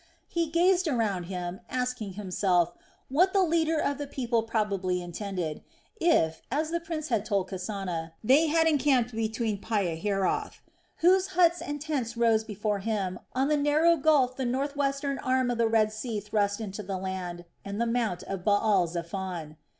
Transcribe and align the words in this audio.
He 0.27 0.49
gazed 0.49 0.87
around 0.87 1.25
him 1.25 1.59
asking 1.69 2.13
himself 2.13 2.73
what 3.09 3.33
the 3.33 3.43
leader 3.43 3.77
of 3.79 3.99
the 3.99 4.07
people 4.07 4.41
probably 4.41 4.99
intended, 4.99 5.61
if 5.99 6.41
as 6.51 6.71
the 6.71 6.79
prince 6.79 7.09
had 7.09 7.23
told 7.23 7.51
Kasana 7.51 8.13
they 8.23 8.47
had 8.47 8.65
encamped 8.65 9.11
between 9.11 9.61
Pihahiroth 9.61 10.59
whose 11.05 11.27
huts 11.37 11.61
and 11.61 11.79
tents 11.79 12.17
rose 12.17 12.43
before 12.43 12.79
him 12.79 13.19
on 13.33 13.47
the 13.47 13.57
narrow 13.57 13.95
gulf 13.95 14.35
the 14.37 14.43
northwestern 14.43 15.19
arm 15.19 15.51
of 15.51 15.59
the 15.59 15.67
Red 15.69 15.93
Sea 15.93 16.19
thrust 16.19 16.59
into 16.59 16.81
the 16.81 16.97
land 16.97 17.45
and 17.63 17.79
the 17.79 17.85
mount 17.85 18.23
of 18.23 18.43
Baal 18.43 18.87
zephon. 18.87 19.55